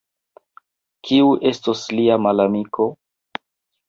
Kiu 1.09 1.27
estos 1.49 1.83
lia 1.99 2.15
malamiko? 2.27 2.87